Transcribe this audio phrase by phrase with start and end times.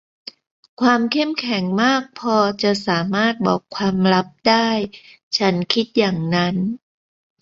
[0.81, 4.69] ความเข้มแข็งมากพอจะสามารถบอกความลับได้
[5.37, 6.55] ฉันคิดอย่างนั้น